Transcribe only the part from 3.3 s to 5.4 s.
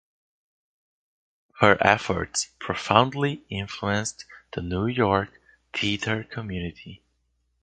influenced the New York